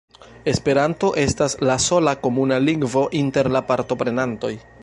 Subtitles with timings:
[0.51, 4.57] Esperanto estas la sola komuna lingvo inter la partoprenantoj.